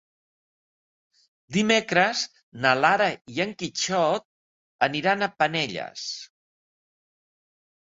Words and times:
Dimecres 1.57 2.23
na 2.65 2.71
Lara 2.79 3.11
i 3.35 3.45
en 3.47 3.53
Quixot 3.61 4.27
aniran 4.89 5.29
a 5.29 5.31
Penelles. 5.45 6.11